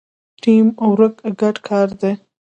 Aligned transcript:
ټیم 0.41 0.65
ورک 0.91 1.15
ګډ 1.39 1.55
کار 1.67 1.87
دی 2.01 2.11